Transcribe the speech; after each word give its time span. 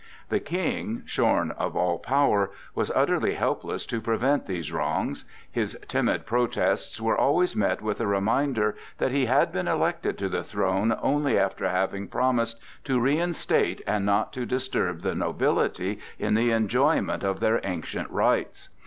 The 0.29 0.39
King, 0.39 1.03
shorn 1.05 1.51
of 1.51 1.75
all 1.77 1.99
power, 1.99 2.49
was 2.73 2.89
utterly 2.95 3.35
helpless 3.35 3.85
to 3.85 4.01
prevent 4.01 4.47
these 4.47 4.71
wrongs. 4.71 5.25
His 5.51 5.77
timid 5.87 6.25
protests 6.25 6.99
were 6.99 7.15
always 7.15 7.55
met 7.55 7.83
with 7.83 8.01
a 8.01 8.07
reminder 8.07 8.75
that 8.97 9.11
he 9.11 9.25
had 9.25 9.51
been 9.51 9.67
elected 9.67 10.17
to 10.17 10.27
the 10.27 10.43
throne 10.43 10.97
only 11.03 11.37
after 11.37 11.69
having 11.69 12.07
promised 12.07 12.59
to 12.85 12.99
reinstate 12.99 13.83
and 13.85 14.03
not 14.03 14.33
to 14.33 14.47
disturb 14.47 15.01
the 15.03 15.13
nobility 15.13 15.99
in 16.17 16.33
the 16.33 16.49
enjoyment 16.49 17.23
of 17.23 17.39
their 17.39 17.61
ancient 17.63 18.09
rights. 18.09 18.69